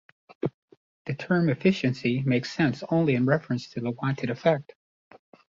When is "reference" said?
3.27-3.69